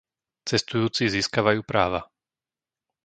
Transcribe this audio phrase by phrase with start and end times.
[0.49, 2.01] Cestujúci získavajú práva.